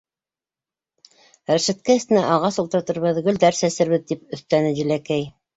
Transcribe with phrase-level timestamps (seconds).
[1.51, 5.33] —Рәшәткә эсенә ағас ултыртырбыҙ, гөлдәр сәсербеҙ,— тип өҫтәне Диләкәй.